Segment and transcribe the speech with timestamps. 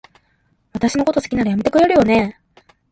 [0.73, 2.39] 私のこと好きなら、やめてくれるよね？